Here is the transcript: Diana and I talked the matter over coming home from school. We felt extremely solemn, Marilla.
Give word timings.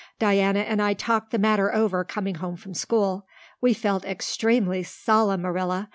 Diana 0.17 0.61
and 0.61 0.81
I 0.81 0.95
talked 0.95 1.29
the 1.29 1.37
matter 1.37 1.71
over 1.71 2.03
coming 2.03 2.33
home 2.41 2.55
from 2.57 2.73
school. 2.73 3.27
We 3.61 3.75
felt 3.75 4.03
extremely 4.03 4.81
solemn, 4.81 5.43
Marilla. 5.43 5.89